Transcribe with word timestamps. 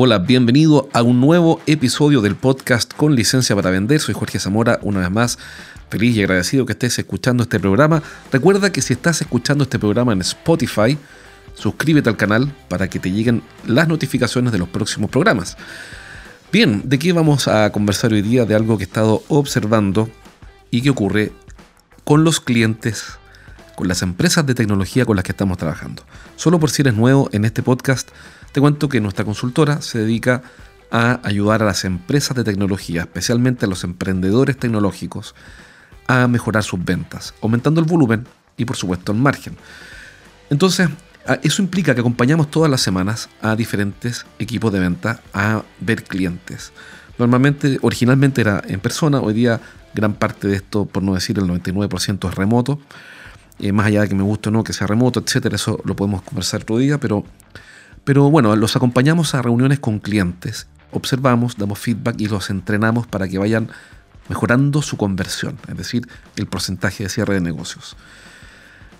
Hola, 0.00 0.20
bienvenido 0.20 0.88
a 0.92 1.02
un 1.02 1.20
nuevo 1.20 1.60
episodio 1.66 2.20
del 2.20 2.36
podcast 2.36 2.94
con 2.94 3.16
licencia 3.16 3.56
para 3.56 3.70
vender. 3.70 3.98
Soy 3.98 4.14
Jorge 4.14 4.38
Zamora, 4.38 4.78
una 4.82 5.00
vez 5.00 5.10
más 5.10 5.40
feliz 5.90 6.14
y 6.14 6.22
agradecido 6.22 6.66
que 6.66 6.74
estés 6.74 7.00
escuchando 7.00 7.42
este 7.42 7.58
programa. 7.58 8.00
Recuerda 8.30 8.70
que 8.70 8.80
si 8.80 8.92
estás 8.92 9.20
escuchando 9.22 9.64
este 9.64 9.80
programa 9.80 10.12
en 10.12 10.20
Spotify, 10.20 10.96
suscríbete 11.54 12.08
al 12.08 12.16
canal 12.16 12.54
para 12.68 12.88
que 12.88 13.00
te 13.00 13.10
lleguen 13.10 13.42
las 13.66 13.88
notificaciones 13.88 14.52
de 14.52 14.58
los 14.58 14.68
próximos 14.68 15.10
programas. 15.10 15.56
Bien, 16.52 16.82
¿de 16.84 16.96
qué 17.00 17.12
vamos 17.12 17.48
a 17.48 17.72
conversar 17.72 18.12
hoy 18.12 18.22
día? 18.22 18.44
De 18.44 18.54
algo 18.54 18.78
que 18.78 18.84
he 18.84 18.86
estado 18.86 19.24
observando 19.26 20.08
y 20.70 20.82
que 20.82 20.90
ocurre 20.90 21.32
con 22.04 22.22
los 22.22 22.40
clientes, 22.40 23.18
con 23.74 23.88
las 23.88 24.02
empresas 24.02 24.46
de 24.46 24.54
tecnología 24.54 25.04
con 25.04 25.16
las 25.16 25.24
que 25.24 25.32
estamos 25.32 25.58
trabajando. 25.58 26.04
Solo 26.36 26.60
por 26.60 26.70
si 26.70 26.82
eres 26.82 26.94
nuevo 26.94 27.28
en 27.32 27.44
este 27.44 27.64
podcast, 27.64 28.10
te 28.52 28.60
cuento 28.60 28.88
que 28.88 29.00
nuestra 29.00 29.24
consultora 29.24 29.82
se 29.82 29.98
dedica 29.98 30.42
a 30.90 31.20
ayudar 31.22 31.62
a 31.62 31.66
las 31.66 31.84
empresas 31.84 32.36
de 32.36 32.44
tecnología, 32.44 33.02
especialmente 33.02 33.66
a 33.66 33.68
los 33.68 33.84
emprendedores 33.84 34.56
tecnológicos, 34.56 35.34
a 36.06 36.26
mejorar 36.26 36.62
sus 36.62 36.82
ventas, 36.82 37.34
aumentando 37.42 37.80
el 37.80 37.86
volumen 37.86 38.26
y 38.56 38.64
por 38.64 38.76
supuesto 38.76 39.12
el 39.12 39.18
margen. 39.18 39.56
Entonces, 40.50 40.88
eso 41.42 41.62
implica 41.62 41.94
que 41.94 42.00
acompañamos 42.00 42.50
todas 42.50 42.70
las 42.70 42.80
semanas 42.80 43.28
a 43.42 43.54
diferentes 43.54 44.24
equipos 44.38 44.72
de 44.72 44.80
venta 44.80 45.20
a 45.34 45.62
ver 45.80 46.04
clientes. 46.04 46.72
Normalmente, 47.18 47.78
originalmente 47.82 48.40
era 48.40 48.62
en 48.66 48.80
persona, 48.80 49.20
hoy 49.20 49.34
día 49.34 49.60
gran 49.92 50.14
parte 50.14 50.48
de 50.48 50.56
esto, 50.56 50.86
por 50.86 51.02
no 51.02 51.14
decir 51.14 51.38
el 51.38 51.44
99% 51.44 52.28
es 52.28 52.34
remoto. 52.34 52.78
Eh, 53.58 53.72
más 53.72 53.86
allá 53.86 54.02
de 54.02 54.08
que 54.08 54.14
me 54.14 54.22
guste 54.22 54.48
o 54.48 54.52
no 54.52 54.62
que 54.62 54.72
sea 54.72 54.86
remoto, 54.86 55.20
etcétera, 55.20 55.56
eso 55.56 55.80
lo 55.84 55.96
podemos 55.96 56.22
conversar 56.22 56.62
otro 56.62 56.78
día, 56.78 56.98
pero 56.98 57.24
pero 58.08 58.30
bueno, 58.30 58.56
los 58.56 58.74
acompañamos 58.74 59.34
a 59.34 59.42
reuniones 59.42 59.80
con 59.80 59.98
clientes, 59.98 60.66
observamos, 60.92 61.58
damos 61.58 61.78
feedback 61.78 62.18
y 62.18 62.26
los 62.26 62.48
entrenamos 62.48 63.06
para 63.06 63.28
que 63.28 63.36
vayan 63.36 63.68
mejorando 64.30 64.80
su 64.80 64.96
conversión, 64.96 65.58
es 65.68 65.76
decir, 65.76 66.08
el 66.36 66.46
porcentaje 66.46 67.02
de 67.02 67.10
cierre 67.10 67.34
de 67.34 67.42
negocios. 67.42 67.98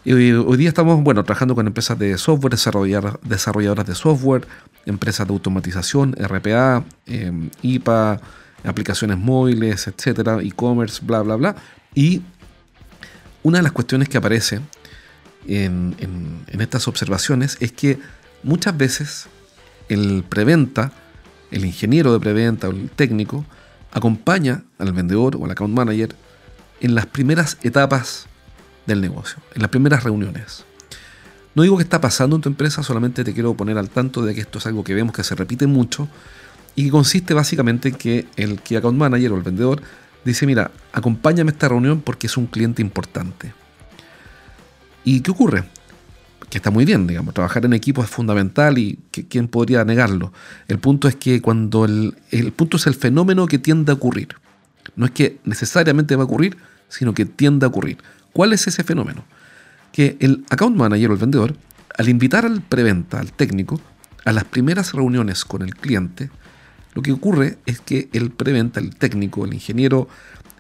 Y 0.05 0.12
hoy 0.12 0.56
día 0.59 0.69
estamos 0.69 1.03
bueno, 1.03 1.25
trabajando 1.25 1.55
con 1.55 1.67
empresas 1.67 1.98
de 1.98 2.19
software, 2.19 2.53
desarrolladoras 3.23 3.87
de 3.87 3.95
software, 3.95 4.47
empresas 4.84 5.27
de 5.27 5.33
automatización, 5.33 6.15
RPA, 6.19 6.84
em, 7.06 7.48
IPA, 7.62 8.20
aplicaciones 8.62 9.17
móviles, 9.17 9.87
etcétera, 9.87 10.43
e-commerce, 10.43 11.00
bla, 11.03 11.22
bla, 11.22 11.37
bla. 11.37 11.56
Y 11.95 12.20
una 13.43 13.56
de 13.56 13.62
las 13.62 13.72
cuestiones 13.72 14.11
que 14.11 14.19
aparece 14.19 14.61
en 15.47 15.97
estas 16.61 16.87
observaciones 16.89 17.56
es 17.61 17.72
que 17.72 17.98
muchas 18.42 18.77
veces 18.77 19.27
el 19.89 20.25
preventa, 20.28 20.92
el 21.50 21.64
ingeniero 21.64 22.12
de 22.12 22.20
preventa 22.20 22.69
o 22.69 22.70
el 22.70 22.91
técnico, 22.91 23.44
acompaña 23.92 24.64
al 24.78 24.92
vendedor 24.92 25.36
o 25.36 25.44
al 25.44 25.50
account 25.50 25.75
manager 25.75 26.14
en 26.81 26.94
las 26.94 27.06
primeras 27.06 27.59
etapas 27.62 28.27
del 28.87 29.00
negocio, 29.00 29.38
en 29.54 29.62
las 29.62 29.71
primeras 29.71 30.04
reuniones. 30.04 30.65
No 31.54 31.62
digo 31.62 31.77
que 31.77 31.82
está 31.82 32.00
pasando 32.00 32.37
en 32.37 32.43
tu 32.43 32.48
empresa, 32.48 32.82
solamente 32.82 33.25
te 33.25 33.34
quiero 33.34 33.54
poner 33.54 33.78
al 33.78 33.91
tanto 33.91 34.22
de 34.22 34.34
que 34.34 34.41
esto 34.41 34.59
es 34.59 34.66
algo 34.66 34.84
que 34.84 34.94
vemos 34.94 35.15
que 35.15 35.25
se 35.25 35.34
repite 35.34 35.66
mucho 35.66 36.09
y 36.77 36.84
que 36.84 36.91
consiste 36.91 37.34
básicamente 37.34 37.88
en 37.88 37.94
que 37.97 38.27
el 38.37 38.60
key 38.60 38.77
account 38.77 38.97
manager 38.97 39.32
o 39.32 39.37
el 39.37 39.43
vendedor 39.43 39.82
dice, 40.25 40.47
mira, 40.47 40.71
acompáñame 40.93 41.50
a 41.50 41.54
esta 41.54 41.69
reunión 41.69 42.00
porque 42.00 42.28
es 42.28 42.37
un 42.37 42.47
cliente 42.47 42.82
importante. 42.82 43.53
¿Y 45.04 45.21
qué 45.21 45.31
ocurre? 45.31 45.65
Que 46.50 46.59
está 46.59 46.71
muy 46.71 46.84
bien, 46.84 47.06
digamos, 47.06 47.34
trabajar 47.34 47.65
en 47.65 47.72
equipo 47.72 48.03
es 48.03 48.10
fundamental 48.10 48.78
y 48.78 48.99
quién 49.28 49.49
podría 49.49 49.84
negarlo. 49.84 50.32
El 50.66 50.78
punto 50.78 51.09
es 51.09 51.16
que 51.16 51.43
cuando 51.43 51.84
el, 51.84 52.15
el 52.31 52.53
punto 52.53 52.76
es 52.76 52.87
el 52.87 52.94
fenómeno 52.94 53.47
que 53.47 53.59
tiende 53.59 53.93
a 53.93 53.97
ocurrir. 53.97 54.28
No 54.97 55.04
es 55.06 55.12
que 55.12 55.38
necesariamente 55.44 56.16
va 56.16 56.22
a 56.22 56.27
ocurrir, 56.27 56.56
sino 56.88 57.12
que 57.12 57.27
tiende 57.27 57.66
a 57.66 57.69
ocurrir. 57.69 57.98
¿Cuál 58.32 58.53
es 58.53 58.66
ese 58.66 58.82
fenómeno? 58.82 59.25
Que 59.93 60.16
el 60.21 60.44
account 60.50 60.77
manager 60.77 61.10
o 61.10 61.12
el 61.15 61.19
vendedor, 61.19 61.56
al 61.97 62.09
invitar 62.09 62.47
al 62.47 62.62
preventa, 62.62 63.21
al 63.21 63.32
técnico, 63.32 63.81
a 64.25 64.32
las 64.32 64.44
primeras 64.44 64.93
reuniones 64.93 65.44
con 65.44 65.62
el 65.62 65.75
cliente, 65.75 66.31
lo 66.94 67.03
que 67.03 67.12
ocurre 67.12 67.59
es 67.66 67.81
que 67.81 68.09
el 68.12 68.31
preventa, 68.31 68.81
el 68.81 68.97
técnico, 68.97 69.44
el 69.44 69.54
ingeniero 69.54 70.09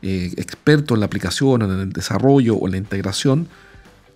eh, 0.02 0.32
experto 0.36 0.94
en 0.94 1.00
la 1.00 1.06
aplicación, 1.06 1.62
en 1.62 1.70
el 1.70 1.92
desarrollo 1.92 2.54
o 2.56 2.66
en 2.66 2.72
la 2.72 2.78
integración, 2.78 3.48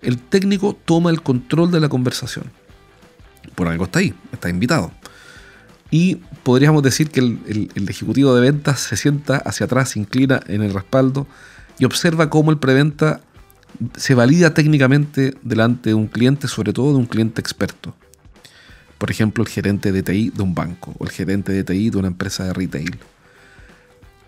el 0.02 0.18
técnico 0.18 0.76
toma 0.84 1.10
el 1.10 1.22
control 1.22 1.70
de 1.70 1.80
la 1.80 1.88
conversación. 1.88 2.44
Por 3.54 3.68
algo 3.68 3.84
está 3.84 4.00
ahí, 4.00 4.14
está 4.32 4.48
invitado. 4.50 4.92
Y 5.90 6.16
podríamos 6.42 6.82
decir 6.82 7.10
que 7.10 7.20
el, 7.20 7.70
ejecutivo 7.88 8.34
de 8.34 8.40
ventas 8.40 8.80
se 8.80 8.96
sienta 8.96 9.36
hacia 9.36 9.66
atrás, 9.66 9.90
se 9.90 10.00
inclina 10.00 10.40
en 10.46 10.62
el 10.62 10.72
respaldo 10.72 11.26
y 11.78 11.84
observa 11.84 12.30
cómo 12.30 12.50
el 12.50 12.58
preventa 12.58 13.20
se 13.96 14.14
valida 14.14 14.54
técnicamente 14.54 15.34
delante 15.42 15.90
de 15.90 15.94
un 15.94 16.06
cliente, 16.06 16.48
sobre 16.48 16.72
todo 16.72 16.92
de 16.92 16.98
un 16.98 17.06
cliente 17.06 17.40
experto. 17.40 17.94
Por 18.98 19.10
ejemplo, 19.10 19.44
el 19.44 19.50
gerente 19.50 19.92
de 19.92 20.02
TI 20.02 20.30
de 20.30 20.42
un 20.42 20.54
banco 20.54 20.94
o 20.98 21.04
el 21.04 21.10
gerente 21.10 21.52
de 21.52 21.64
TI 21.64 21.90
de 21.90 21.98
una 21.98 22.08
empresa 22.08 22.44
de 22.44 22.52
retail. 22.52 22.98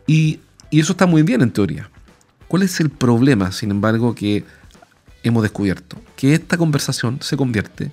Y, 0.07 0.41
y 0.71 0.81
eso 0.81 0.93
está 0.93 1.07
muy 1.07 1.23
bien 1.23 1.41
en 1.43 1.51
teoría. 1.51 1.89
¿Cuál 2.47 2.63
es 2.63 2.79
el 2.81 2.91
problema, 2.91 3.53
sin 3.53 3.71
embargo, 3.71 4.15
que 4.15 4.45
hemos 5.25 5.43
descubierto 5.43 6.01
que 6.17 6.35
esta 6.35 6.57
conversación 6.57 7.19
se 7.21 7.37
convierte 7.37 7.91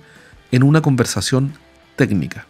en 0.52 0.62
una 0.62 0.82
conversación 0.82 1.54
técnica 1.96 2.46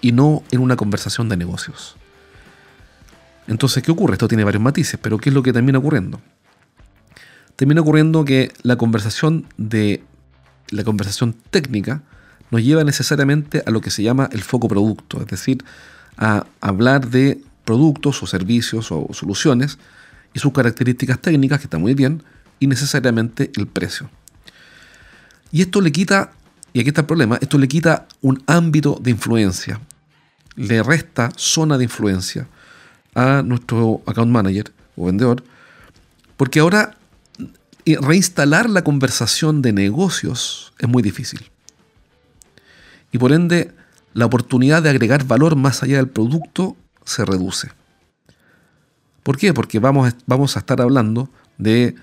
y 0.00 0.12
no 0.12 0.42
en 0.50 0.60
una 0.60 0.76
conversación 0.76 1.28
de 1.28 1.36
negocios. 1.36 1.96
Entonces, 3.46 3.82
¿qué 3.82 3.90
ocurre? 3.90 4.14
Esto 4.14 4.28
tiene 4.28 4.44
varios 4.44 4.62
matices, 4.62 4.98
pero 5.00 5.18
¿qué 5.18 5.30
es 5.30 5.34
lo 5.34 5.42
que 5.42 5.52
termina 5.52 5.78
ocurriendo? 5.78 6.20
Termina 7.56 7.80
ocurriendo 7.80 8.24
que 8.24 8.52
la 8.62 8.76
conversación 8.76 9.46
de 9.56 10.02
la 10.70 10.84
conversación 10.84 11.34
técnica 11.50 12.02
nos 12.50 12.62
lleva 12.62 12.84
necesariamente 12.84 13.62
a 13.64 13.70
lo 13.70 13.80
que 13.80 13.90
se 13.90 14.02
llama 14.02 14.28
el 14.32 14.42
foco 14.42 14.68
producto, 14.68 15.20
es 15.20 15.26
decir, 15.26 15.64
a 16.16 16.46
hablar 16.60 17.08
de 17.08 17.40
productos 17.64 18.22
o 18.22 18.26
servicios 18.26 18.90
o 18.90 19.08
soluciones 19.12 19.78
y 20.34 20.40
sus 20.40 20.52
características 20.52 21.20
técnicas, 21.20 21.60
que 21.60 21.64
está 21.64 21.78
muy 21.78 21.94
bien, 21.94 22.22
y 22.62 22.68
necesariamente 22.68 23.50
el 23.56 23.66
precio. 23.66 24.08
Y 25.50 25.62
esto 25.62 25.80
le 25.80 25.90
quita, 25.90 26.30
y 26.72 26.78
aquí 26.78 26.90
está 26.90 27.00
el 27.00 27.08
problema, 27.08 27.36
esto 27.40 27.58
le 27.58 27.66
quita 27.66 28.06
un 28.20 28.40
ámbito 28.46 29.00
de 29.02 29.10
influencia, 29.10 29.80
le 30.54 30.80
resta 30.84 31.32
zona 31.34 31.76
de 31.76 31.84
influencia 31.84 32.46
a 33.16 33.42
nuestro 33.42 34.00
account 34.06 34.30
manager 34.30 34.72
o 34.94 35.06
vendedor, 35.06 35.42
porque 36.36 36.60
ahora 36.60 36.96
eh, 37.84 37.96
reinstalar 38.00 38.70
la 38.70 38.84
conversación 38.84 39.60
de 39.60 39.72
negocios 39.72 40.72
es 40.78 40.88
muy 40.88 41.02
difícil. 41.02 41.50
Y 43.10 43.18
por 43.18 43.32
ende, 43.32 43.72
la 44.14 44.26
oportunidad 44.26 44.84
de 44.84 44.90
agregar 44.90 45.26
valor 45.26 45.56
más 45.56 45.82
allá 45.82 45.96
del 45.96 46.08
producto 46.08 46.76
se 47.04 47.24
reduce. 47.24 47.72
¿Por 49.24 49.36
qué? 49.36 49.52
Porque 49.52 49.80
vamos, 49.80 50.14
vamos 50.26 50.56
a 50.56 50.60
estar 50.60 50.80
hablando 50.80 51.28
de 51.58 51.96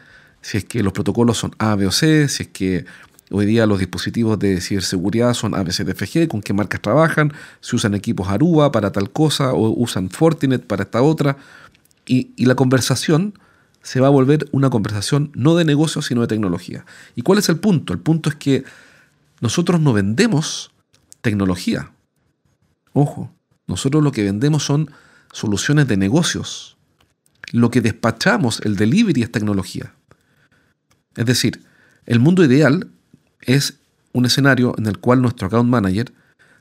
si 0.49 0.57
es 0.57 0.65
que 0.65 0.81
los 0.81 0.93
protocolos 0.93 1.37
son 1.37 1.51
A, 1.59 1.75
B 1.75 1.85
o 1.85 1.91
C, 1.91 2.27
si 2.27 2.41
es 2.41 2.49
que 2.49 2.85
hoy 3.29 3.45
día 3.45 3.67
los 3.67 3.77
dispositivos 3.77 4.39
de 4.39 4.59
ciberseguridad 4.61 5.35
son 5.35 5.53
A, 5.53 5.61
B, 5.61 5.71
C, 5.71 5.83
D, 5.83 5.91
F, 5.91 6.07
G, 6.07 6.27
con 6.27 6.41
qué 6.41 6.53
marcas 6.53 6.81
trabajan, 6.81 7.31
si 7.61 7.75
usan 7.75 7.93
equipos 7.93 8.29
Aruba 8.29 8.71
para 8.71 8.91
tal 8.91 9.11
cosa 9.11 9.53
o 9.53 9.69
usan 9.69 10.09
Fortinet 10.09 10.65
para 10.65 10.85
esta 10.85 11.03
otra. 11.03 11.37
Y, 12.07 12.31
y 12.35 12.45
la 12.45 12.55
conversación 12.55 13.37
se 13.83 13.99
va 13.99 14.07
a 14.07 14.09
volver 14.09 14.49
una 14.51 14.71
conversación 14.71 15.31
no 15.35 15.55
de 15.55 15.65
negocio, 15.65 16.01
sino 16.01 16.21
de 16.21 16.27
tecnología. 16.27 16.83
¿Y 17.15 17.21
cuál 17.21 17.37
es 17.37 17.47
el 17.49 17.59
punto? 17.59 17.93
El 17.93 17.99
punto 17.99 18.31
es 18.31 18.35
que 18.35 18.63
nosotros 19.41 19.79
no 19.79 19.93
vendemos 19.93 20.71
tecnología. 21.21 21.91
Ojo, 22.93 23.31
nosotros 23.67 24.03
lo 24.03 24.11
que 24.11 24.23
vendemos 24.23 24.63
son 24.63 24.89
soluciones 25.31 25.87
de 25.87 25.97
negocios. 25.97 26.75
Lo 27.51 27.69
que 27.69 27.81
despachamos, 27.81 28.61
el 28.61 28.77
delivery 28.77 29.21
es 29.21 29.31
tecnología. 29.31 29.93
Es 31.15 31.25
decir, 31.25 31.63
el 32.06 32.19
mundo 32.19 32.44
ideal 32.44 32.88
es 33.41 33.79
un 34.13 34.25
escenario 34.25 34.75
en 34.77 34.88
el 34.88 34.97
cual 35.00 35.21
nuestro 35.21 35.47
account 35.47 35.69
manager 35.69 36.11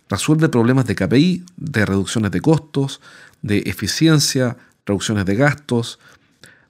Resuelve 0.09 0.49
problemas 0.49 0.87
de 0.87 0.95
KPI, 0.95 1.45
de 1.56 1.85
reducciones 1.85 2.31
de 2.31 2.41
costos, 2.41 3.00
de 3.43 3.59
eficiencia, 3.67 4.56
reducciones 4.87 5.27
de 5.27 5.37
gastos, 5.37 5.99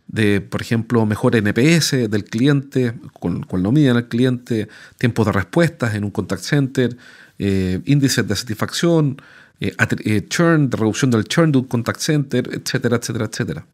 de, 0.09 0.41
por 0.41 0.61
ejemplo, 0.61 1.07
mejor 1.07 1.37
NPS 1.37 2.11
del 2.11 2.25
cliente, 2.25 2.95
con, 3.13 3.43
con 3.43 3.63
lo 3.63 3.71
en 3.71 3.97
el 3.97 4.09
cliente, 4.09 4.69
tiempos 4.97 5.27
de 5.27 5.33
respuestas 5.33 5.95
en 5.95 6.03
un 6.05 6.11
contact 6.11 6.43
center, 6.43 6.97
eh, 7.39 7.81
índices 7.85 8.27
de 8.27 8.35
satisfacción, 8.35 9.23
eh, 9.61 9.75
eh, 10.05 10.27
churn, 10.29 10.71
de 10.71 10.77
reducción 10.77 11.11
del 11.11 11.25
churn 11.25 11.53
de 11.53 11.59
un 11.59 11.65
contact 11.65 12.01
center, 12.01 12.49
etcétera, 12.53 12.97
etcétera, 12.97 13.27
etcétera. 13.27 13.67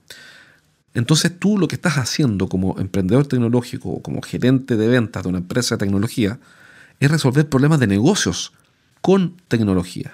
Entonces 0.95 1.37
tú 1.39 1.59
lo 1.59 1.67
que 1.67 1.75
estás 1.75 1.99
haciendo 1.99 2.49
como 2.49 2.79
emprendedor 2.79 3.27
tecnológico 3.27 3.91
o 3.91 4.03
como 4.03 4.23
gerente 4.23 4.77
de 4.77 4.89
ventas 4.89 5.25
de 5.25 5.29
una 5.29 5.39
empresa 5.39 5.75
de 5.75 5.81
tecnología 5.81 6.39
es 7.01 7.11
resolver 7.11 7.49
problemas 7.49 7.81
de 7.81 7.89
negocios 7.89 8.53
con 9.01 9.37
tecnología. 9.49 10.13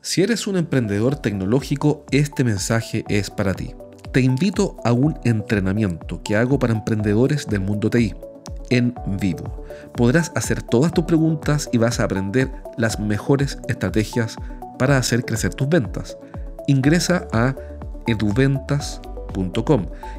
Si 0.00 0.22
eres 0.22 0.46
un 0.46 0.56
emprendedor 0.56 1.16
tecnológico, 1.16 2.06
este 2.10 2.44
mensaje 2.44 3.04
es 3.08 3.30
para 3.30 3.54
ti. 3.54 3.74
Te 4.12 4.20
invito 4.20 4.76
a 4.84 4.92
un 4.92 5.18
entrenamiento 5.24 6.22
que 6.22 6.36
hago 6.36 6.58
para 6.58 6.72
emprendedores 6.72 7.46
del 7.46 7.60
mundo 7.60 7.90
TI 7.90 8.14
en 8.70 8.94
vivo. 9.20 9.64
Podrás 9.96 10.30
hacer 10.36 10.62
todas 10.62 10.92
tus 10.92 11.04
preguntas 11.04 11.68
y 11.72 11.78
vas 11.78 11.98
a 11.98 12.04
aprender 12.04 12.52
las 12.76 13.00
mejores 13.00 13.58
estrategias 13.68 14.36
para 14.78 14.96
hacer 14.96 15.24
crecer 15.24 15.54
tus 15.54 15.68
ventas. 15.68 16.16
Ingresa 16.68 17.26
a 17.32 17.56
eduventas.com 18.06 19.13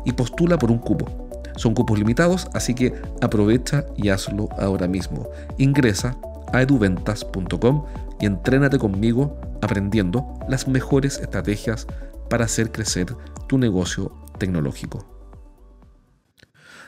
y 0.05 0.11
postula 0.13 0.57
por 0.57 0.71
un 0.71 0.79
cupo. 0.79 1.29
Son 1.55 1.73
cupos 1.73 1.97
limitados, 1.97 2.47
así 2.53 2.73
que 2.73 2.93
aprovecha 3.21 3.85
y 3.95 4.09
hazlo 4.09 4.49
ahora 4.59 4.87
mismo. 4.87 5.29
Ingresa 5.57 6.17
a 6.51 6.61
eduventas.com 6.61 7.85
y 8.19 8.25
entrénate 8.25 8.77
conmigo 8.77 9.39
aprendiendo 9.61 10.39
las 10.49 10.67
mejores 10.67 11.17
estrategias 11.19 11.87
para 12.29 12.45
hacer 12.45 12.71
crecer 12.71 13.15
tu 13.47 13.57
negocio 13.57 14.11
tecnológico. 14.37 15.05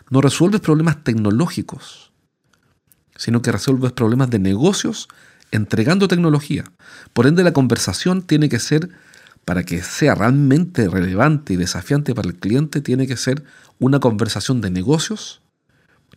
No 0.09 0.21
resuelves 0.21 0.61
problemas 0.61 1.03
tecnológicos, 1.03 2.13
sino 3.15 3.41
que 3.41 3.51
resuelves 3.51 3.91
problemas 3.91 4.29
de 4.29 4.39
negocios 4.39 5.07
entregando 5.51 6.07
tecnología. 6.07 6.63
Por 7.13 7.27
ende, 7.27 7.43
la 7.43 7.53
conversación 7.53 8.21
tiene 8.21 8.49
que 8.49 8.59
ser, 8.59 8.89
para 9.47 9.63
que 9.63 9.81
sea 9.81 10.13
realmente 10.13 10.89
relevante 10.89 11.53
y 11.53 11.55
desafiante 11.55 12.13
para 12.13 12.27
el 12.27 12.35
cliente, 12.35 12.81
tiene 12.81 13.07
que 13.07 13.15
ser 13.15 13.45
una 13.79 14.01
conversación 14.01 14.59
de 14.59 14.69
negocios 14.69 15.41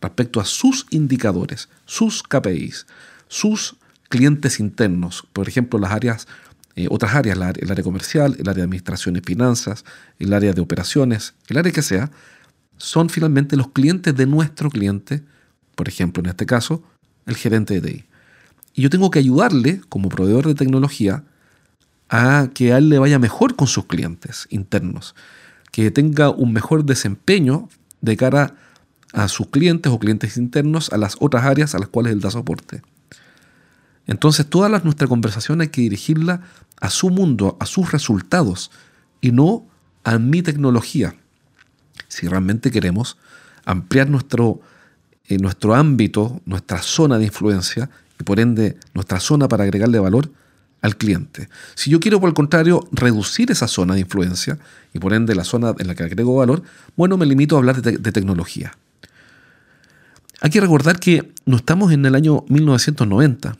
respecto 0.01 0.41
a 0.41 0.45
sus 0.45 0.85
indicadores, 0.89 1.69
sus 1.85 2.23
KPIs, 2.23 2.87
sus 3.29 3.77
clientes 4.09 4.59
internos, 4.59 5.25
por 5.31 5.47
ejemplo, 5.47 5.79
las 5.79 5.93
áreas, 5.93 6.27
eh, 6.75 6.87
otras 6.89 7.15
áreas, 7.15 7.37
el 7.37 7.71
área 7.71 7.83
comercial, 7.85 8.35
el 8.37 8.49
área 8.49 8.55
de 8.55 8.63
administración 8.63 9.15
y 9.15 9.21
finanzas, 9.21 9.85
el 10.19 10.33
área 10.33 10.51
de 10.51 10.59
operaciones, 10.59 11.33
el 11.47 11.55
área 11.55 11.71
que 11.71 11.83
sea, 11.83 12.11
son 12.75 13.07
finalmente 13.07 13.55
los 13.55 13.69
clientes 13.69 14.13
de 14.13 14.25
nuestro 14.25 14.69
cliente, 14.69 15.23
por 15.75 15.87
ejemplo, 15.87 16.21
en 16.21 16.31
este 16.31 16.45
caso, 16.45 16.83
el 17.25 17.37
gerente 17.37 17.79
de 17.79 17.91
TI. 17.91 18.05
Y 18.73 18.81
yo 18.81 18.89
tengo 18.89 19.09
que 19.09 19.19
ayudarle, 19.19 19.79
como 19.87 20.09
proveedor 20.09 20.47
de 20.47 20.55
tecnología, 20.55 21.23
a 22.11 22.49
que 22.53 22.73
a 22.73 22.77
él 22.77 22.89
le 22.89 22.99
vaya 22.99 23.17
mejor 23.17 23.55
con 23.55 23.67
sus 23.67 23.85
clientes 23.85 24.45
internos, 24.49 25.15
que 25.71 25.89
tenga 25.91 26.29
un 26.29 26.51
mejor 26.51 26.83
desempeño 26.83 27.69
de 28.01 28.17
cara 28.17 28.55
a 29.13 29.29
sus 29.29 29.47
clientes 29.47 29.91
o 29.91 29.97
clientes 29.97 30.35
internos, 30.35 30.91
a 30.91 30.97
las 30.97 31.15
otras 31.21 31.45
áreas 31.45 31.73
a 31.73 31.79
las 31.79 31.87
cuales 31.87 32.11
él 32.11 32.19
da 32.19 32.29
soporte. 32.29 32.81
Entonces, 34.07 34.45
toda 34.45 34.67
nuestra 34.67 35.07
conversación 35.07 35.61
hay 35.61 35.69
que 35.69 35.81
dirigirla 35.81 36.41
a 36.81 36.89
su 36.89 37.09
mundo, 37.09 37.55
a 37.61 37.65
sus 37.65 37.93
resultados, 37.93 38.71
y 39.21 39.31
no 39.31 39.65
a 40.03 40.17
mi 40.17 40.41
tecnología. 40.41 41.15
Si 42.09 42.27
realmente 42.27 42.71
queremos 42.71 43.17
ampliar 43.63 44.09
nuestro, 44.09 44.59
eh, 45.27 45.37
nuestro 45.37 45.75
ámbito, 45.75 46.41
nuestra 46.45 46.81
zona 46.81 47.17
de 47.19 47.25
influencia, 47.25 47.89
y 48.19 48.23
por 48.23 48.41
ende 48.41 48.77
nuestra 48.93 49.21
zona 49.21 49.47
para 49.47 49.63
agregarle 49.63 49.99
valor 49.99 50.29
al 50.81 50.97
cliente. 50.97 51.49
Si 51.75 51.89
yo 51.89 51.99
quiero, 51.99 52.19
por 52.19 52.29
el 52.29 52.33
contrario, 52.33 52.87
reducir 52.91 53.51
esa 53.51 53.67
zona 53.67 53.93
de 53.93 54.01
influencia 54.01 54.57
y 54.93 54.99
por 54.99 55.13
ende 55.13 55.35
la 55.35 55.43
zona 55.43 55.73
en 55.77 55.87
la 55.87 55.95
que 55.95 56.03
agrego 56.03 56.35
valor, 56.35 56.63
bueno, 56.95 57.17
me 57.17 57.25
limito 57.25 57.55
a 57.55 57.59
hablar 57.59 57.81
de, 57.81 57.97
de 57.97 58.11
tecnología. 58.11 58.75
Hay 60.41 60.49
que 60.49 60.59
recordar 60.59 60.99
que 60.99 61.31
no 61.45 61.57
estamos 61.57 61.91
en 61.91 62.05
el 62.05 62.15
año 62.15 62.45
1990. 62.49 63.57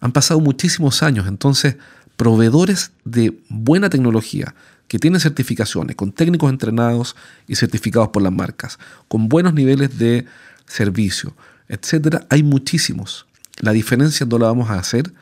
Han 0.00 0.12
pasado 0.12 0.40
muchísimos 0.40 1.02
años, 1.02 1.26
entonces 1.26 1.76
proveedores 2.16 2.92
de 3.04 3.38
buena 3.48 3.88
tecnología, 3.88 4.54
que 4.86 4.98
tienen 4.98 5.20
certificaciones, 5.20 5.96
con 5.96 6.12
técnicos 6.12 6.50
entrenados 6.50 7.16
y 7.48 7.56
certificados 7.56 8.08
por 8.08 8.22
las 8.22 8.32
marcas, 8.32 8.78
con 9.08 9.28
buenos 9.28 9.54
niveles 9.54 9.98
de 9.98 10.26
servicio, 10.66 11.34
etcétera, 11.68 12.26
hay 12.28 12.42
muchísimos. 12.42 13.26
La 13.58 13.72
diferencia 13.72 14.26
no 14.26 14.38
la 14.38 14.46
vamos 14.46 14.70
a 14.70 14.78
hacer 14.78 15.12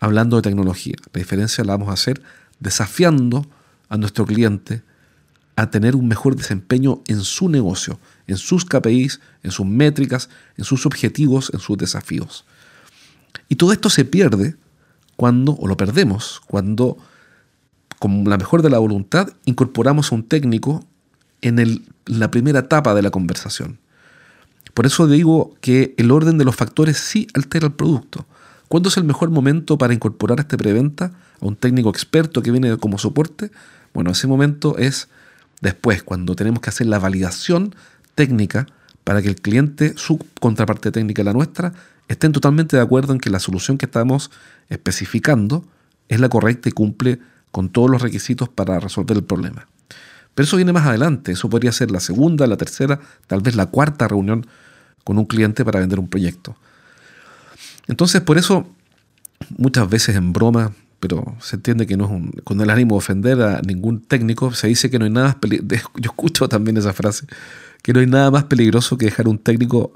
hablando 0.00 0.36
de 0.36 0.42
tecnología. 0.42 0.96
La 1.12 1.20
diferencia 1.20 1.62
la 1.64 1.74
vamos 1.74 1.90
a 1.90 1.92
hacer 1.92 2.22
desafiando 2.58 3.46
a 3.88 3.96
nuestro 3.96 4.26
cliente 4.26 4.82
a 5.56 5.70
tener 5.70 5.94
un 5.94 6.08
mejor 6.08 6.36
desempeño 6.36 7.02
en 7.06 7.20
su 7.20 7.48
negocio, 7.48 8.00
en 8.26 8.38
sus 8.38 8.64
KPIs, 8.64 9.20
en 9.42 9.50
sus 9.50 9.66
métricas, 9.66 10.30
en 10.56 10.64
sus 10.64 10.86
objetivos, 10.86 11.50
en 11.52 11.60
sus 11.60 11.76
desafíos. 11.76 12.44
Y 13.48 13.56
todo 13.56 13.72
esto 13.72 13.90
se 13.90 14.04
pierde 14.04 14.56
cuando, 15.16 15.52
o 15.52 15.66
lo 15.66 15.76
perdemos, 15.76 16.40
cuando, 16.46 16.96
con 17.98 18.24
la 18.24 18.38
mejor 18.38 18.62
de 18.62 18.70
la 18.70 18.78
voluntad, 18.78 19.34
incorporamos 19.44 20.10
a 20.10 20.14
un 20.14 20.22
técnico 20.22 20.84
en 21.42 21.84
la 22.06 22.30
primera 22.30 22.60
etapa 22.60 22.94
de 22.94 23.02
la 23.02 23.10
conversación. 23.10 23.78
Por 24.72 24.86
eso 24.86 25.06
digo 25.06 25.54
que 25.60 25.94
el 25.98 26.10
orden 26.10 26.38
de 26.38 26.44
los 26.44 26.56
factores 26.56 26.96
sí 26.96 27.26
altera 27.34 27.66
el 27.66 27.72
producto. 27.72 28.26
¿Cuándo 28.70 28.88
es 28.88 28.96
el 28.96 29.02
mejor 29.02 29.30
momento 29.30 29.78
para 29.78 29.94
incorporar 29.94 30.38
este 30.38 30.56
preventa 30.56 31.06
a 31.40 31.44
un 31.44 31.56
técnico 31.56 31.90
experto 31.90 32.40
que 32.40 32.52
viene 32.52 32.76
como 32.76 32.98
soporte? 32.98 33.50
Bueno, 33.92 34.12
ese 34.12 34.28
momento 34.28 34.78
es 34.78 35.08
después, 35.60 36.04
cuando 36.04 36.36
tenemos 36.36 36.60
que 36.60 36.70
hacer 36.70 36.86
la 36.86 37.00
validación 37.00 37.74
técnica 38.14 38.68
para 39.02 39.22
que 39.22 39.28
el 39.28 39.40
cliente, 39.40 39.94
su 39.96 40.24
contraparte 40.38 40.92
técnica 40.92 41.24
la 41.24 41.32
nuestra, 41.32 41.72
estén 42.06 42.30
totalmente 42.30 42.76
de 42.76 42.82
acuerdo 42.82 43.12
en 43.12 43.18
que 43.18 43.28
la 43.28 43.40
solución 43.40 43.76
que 43.76 43.86
estamos 43.86 44.30
especificando 44.68 45.64
es 46.08 46.20
la 46.20 46.28
correcta 46.28 46.68
y 46.68 46.72
cumple 46.72 47.18
con 47.50 47.70
todos 47.70 47.90
los 47.90 48.00
requisitos 48.00 48.48
para 48.48 48.78
resolver 48.78 49.16
el 49.16 49.24
problema. 49.24 49.66
Pero 50.36 50.44
eso 50.44 50.54
viene 50.54 50.72
más 50.72 50.86
adelante, 50.86 51.32
eso 51.32 51.50
podría 51.50 51.72
ser 51.72 51.90
la 51.90 51.98
segunda, 51.98 52.46
la 52.46 52.56
tercera, 52.56 53.00
tal 53.26 53.40
vez 53.40 53.56
la 53.56 53.66
cuarta 53.66 54.06
reunión 54.06 54.46
con 55.02 55.18
un 55.18 55.24
cliente 55.24 55.64
para 55.64 55.80
vender 55.80 55.98
un 55.98 56.08
proyecto. 56.08 56.54
Entonces, 57.90 58.20
por 58.20 58.38
eso, 58.38 58.68
muchas 59.58 59.90
veces 59.90 60.14
en 60.14 60.32
broma, 60.32 60.72
pero 61.00 61.36
se 61.40 61.56
entiende 61.56 61.88
que 61.88 61.96
no 61.96 62.04
es 62.04 62.10
un, 62.12 62.30
con 62.44 62.60
el 62.60 62.70
ánimo 62.70 62.94
de 62.94 62.98
ofender 62.98 63.42
a 63.42 63.60
ningún 63.62 64.00
técnico, 64.00 64.52
se 64.54 64.68
dice 64.68 64.90
que 64.90 64.98
no 65.00 65.06
hay 65.06 65.10
nada 65.10 65.38
yo 65.42 66.10
escucho 66.10 66.48
también 66.48 66.76
esa 66.76 66.92
frase, 66.92 67.26
que 67.82 67.92
no 67.92 67.98
hay 67.98 68.06
nada 68.06 68.30
más 68.30 68.44
peligroso 68.44 68.96
que 68.96 69.06
dejar 69.06 69.26
un 69.26 69.38
técnico 69.38 69.92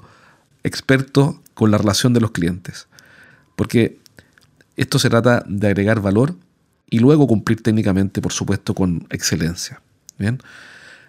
experto 0.65 1.41
con 1.53 1.71
la 1.71 1.77
relación 1.77 2.13
de 2.13 2.19
los 2.19 2.31
clientes. 2.31 2.87
Porque 3.55 3.97
esto 4.75 4.99
se 4.99 5.09
trata 5.09 5.45
de 5.47 5.67
agregar 5.67 6.01
valor 6.01 6.35
y 6.89 6.99
luego 6.99 7.27
cumplir 7.27 7.63
técnicamente, 7.63 8.21
por 8.21 8.33
supuesto, 8.33 8.73
con 8.73 9.07
excelencia. 9.09 9.81
Bien. 10.17 10.39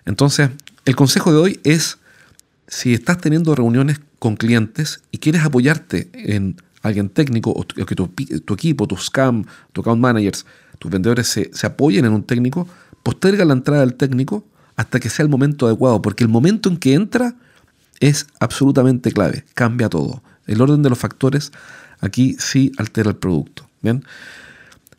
Entonces, 0.04 0.50
el 0.84 0.94
consejo 0.94 1.32
de 1.32 1.38
hoy 1.38 1.60
es, 1.64 1.98
si 2.68 2.94
estás 2.94 3.18
teniendo 3.18 3.56
reuniones 3.56 3.98
con 4.20 4.36
clientes 4.36 5.00
y 5.10 5.18
quieres 5.18 5.42
apoyarte 5.42 6.10
en 6.12 6.56
alguien 6.86 7.08
técnico 7.08 7.50
o 7.50 7.66
que 7.66 7.94
tu, 7.94 8.10
equipo, 8.54 8.86
tu 8.86 8.96
scam, 8.96 9.44
tu 9.72 9.80
account 9.80 10.00
managers, 10.00 10.46
tus 10.78 10.90
vendedores 10.90 11.26
se, 11.26 11.66
apoyen 11.66 12.04
en 12.04 12.12
un 12.12 12.22
técnico, 12.22 12.68
posterga 13.02 13.44
la 13.44 13.52
entrada 13.52 13.80
del 13.80 13.94
técnico 13.94 14.44
hasta 14.76 15.00
que 15.00 15.08
sea 15.08 15.24
el 15.24 15.28
momento 15.28 15.66
adecuado, 15.66 16.02
porque 16.02 16.24
el 16.24 16.28
momento 16.28 16.68
en 16.68 16.76
que 16.76 16.94
entra 16.94 17.34
es 18.00 18.26
absolutamente 18.40 19.10
clave, 19.10 19.44
cambia 19.54 19.88
todo. 19.88 20.22
El 20.46 20.60
orden 20.60 20.82
de 20.82 20.90
los 20.90 20.98
factores 20.98 21.52
aquí 22.00 22.36
sí 22.38 22.72
altera 22.76 23.10
el 23.10 23.16
producto. 23.16 23.68
Bien. 23.82 24.04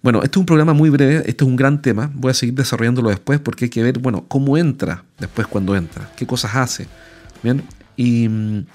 Bueno, 0.02 0.20
este 0.24 0.38
es 0.38 0.38
un 0.38 0.46
programa 0.46 0.74
muy 0.74 0.90
breve, 0.90 1.18
este 1.26 1.44
es 1.44 1.48
un 1.48 1.56
gran 1.56 1.82
tema, 1.82 2.12
voy 2.14 2.32
a 2.32 2.34
seguir 2.34 2.56
desarrollándolo 2.56 3.10
después 3.10 3.40
porque 3.40 3.66
hay 3.66 3.70
que 3.70 3.84
ver, 3.84 4.00
bueno, 4.00 4.26
cómo 4.28 4.58
entra 4.58 5.04
después 5.20 5.48
cuando 5.48 5.76
entra, 5.76 6.12
qué 6.16 6.26
cosas 6.26 6.56
hace. 6.56 6.88
Bien, 7.44 7.64
y 7.96 8.30
mm, 8.30 8.66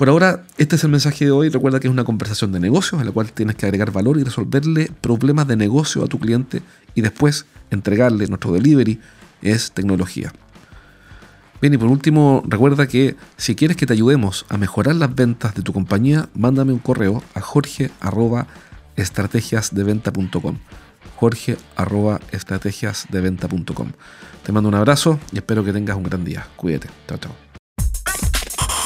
por 0.00 0.08
ahora 0.08 0.44
este 0.56 0.76
es 0.76 0.84
el 0.84 0.90
mensaje 0.90 1.26
de 1.26 1.30
hoy, 1.30 1.50
recuerda 1.50 1.78
que 1.78 1.86
es 1.86 1.92
una 1.92 2.04
conversación 2.04 2.52
de 2.52 2.58
negocios 2.58 3.02
en 3.02 3.06
la 3.06 3.12
cual 3.12 3.32
tienes 3.32 3.56
que 3.56 3.66
agregar 3.66 3.92
valor 3.92 4.16
y 4.16 4.24
resolverle 4.24 4.90
problemas 5.02 5.46
de 5.46 5.56
negocio 5.56 6.02
a 6.02 6.06
tu 6.06 6.18
cliente 6.18 6.62
y 6.94 7.02
después 7.02 7.44
entregarle 7.70 8.26
nuestro 8.26 8.50
delivery 8.50 8.98
es 9.42 9.72
tecnología. 9.72 10.32
Bien, 11.60 11.74
y 11.74 11.76
por 11.76 11.88
último, 11.88 12.42
recuerda 12.46 12.88
que 12.88 13.14
si 13.36 13.54
quieres 13.54 13.76
que 13.76 13.84
te 13.84 13.92
ayudemos 13.92 14.46
a 14.48 14.56
mejorar 14.56 14.94
las 14.94 15.14
ventas 15.14 15.54
de 15.54 15.60
tu 15.60 15.74
compañía, 15.74 16.30
mándame 16.32 16.72
un 16.72 16.78
correo 16.78 17.22
a 17.34 17.42
jorge 17.42 17.90
estrategiasdeventa.com. 18.96 20.56
Jorge 21.16 21.58
arroba 21.76 22.22
estrategiasdeventa.com. 22.32 23.92
Te 24.44 24.50
mando 24.50 24.70
un 24.70 24.76
abrazo 24.76 25.20
y 25.30 25.36
espero 25.36 25.62
que 25.62 25.74
tengas 25.74 25.98
un 25.98 26.04
gran 26.04 26.24
día. 26.24 26.46
Cuídate. 26.56 26.88
Chao, 27.06 27.18
chao. 27.18 27.49